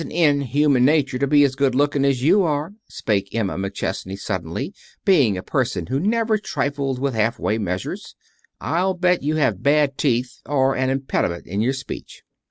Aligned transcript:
]"It 0.01 0.05
isn't 0.07 0.11
in 0.17 0.41
human 0.47 0.83
nature 0.83 1.19
to 1.19 1.27
be 1.27 1.43
as 1.43 1.53
good 1.53 1.75
looking 1.75 2.03
as 2.05 2.23
you 2.23 2.41
are," 2.41 2.73
spake 2.89 3.35
Emma 3.35 3.55
McChesney, 3.55 4.17
suddenly, 4.17 4.73
being 5.05 5.37
a 5.37 5.43
person 5.43 5.85
who 5.85 5.99
never 5.99 6.39
trifled 6.39 6.97
with 6.97 7.13
half 7.13 7.37
way 7.37 7.59
measures. 7.59 8.15
"I'll 8.59 8.95
bet 8.95 9.21
you 9.21 9.35
have 9.35 9.61
bad 9.61 9.99
teeth, 9.99 10.39
or 10.47 10.75
an 10.75 10.89
impediment 10.89 11.45
in 11.45 11.61
your 11.61 11.73
speech." 11.73 12.23